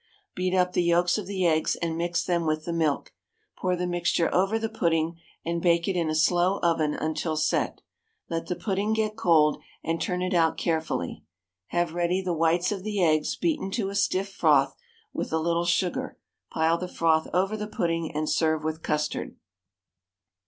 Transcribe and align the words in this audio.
Beat 0.33 0.55
up 0.55 0.73
the 0.73 0.81
yolks 0.81 1.19
of 1.19 1.27
the 1.27 1.45
eggs 1.45 1.75
and 1.75 1.95
mix 1.95 2.23
them 2.25 2.47
with 2.47 2.65
the 2.65 2.73
milk; 2.73 3.13
pour 3.55 3.75
the 3.75 3.85
mixture 3.85 4.33
over 4.33 4.57
the 4.57 4.67
pudding, 4.67 5.19
and 5.45 5.61
bake 5.61 5.87
it 5.87 5.95
in 5.95 6.09
a 6.09 6.15
slow 6.15 6.57
oven 6.63 6.95
until 6.95 7.37
set. 7.37 7.81
Let 8.27 8.47
the 8.47 8.55
pudding 8.55 8.93
get 8.93 9.15
cold, 9.15 9.61
and 9.83 10.01
turn 10.01 10.23
it 10.23 10.33
out 10.33 10.57
carefully. 10.57 11.21
Have 11.67 11.93
ready 11.93 12.19
the 12.19 12.33
whites 12.33 12.71
of 12.71 12.81
the 12.81 12.99
eggs 13.03 13.35
beaten 13.35 13.69
to 13.73 13.89
a 13.89 13.95
stiff 13.95 14.29
froth, 14.33 14.75
with 15.13 15.31
a 15.31 15.37
little 15.37 15.65
sugar; 15.65 16.17
pile 16.49 16.79
the 16.79 16.87
froth 16.87 17.27
over 17.31 17.55
the 17.55 17.67
pudding, 17.67 18.11
and 18.11 18.27
serve 18.27 18.63
with 18.63 18.81
custard. 18.81 19.35